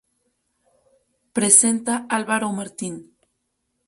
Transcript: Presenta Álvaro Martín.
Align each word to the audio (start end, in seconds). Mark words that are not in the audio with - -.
Presenta 1.37 1.93
Álvaro 2.17 2.47
Martín. 2.59 2.95